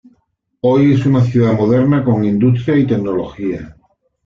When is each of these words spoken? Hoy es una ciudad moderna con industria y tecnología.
Hoy 0.61 0.93
es 0.93 1.05
una 1.05 1.23
ciudad 1.23 1.53
moderna 1.53 2.03
con 2.03 2.25
industria 2.25 2.75
y 2.75 2.87
tecnología. 2.87 3.75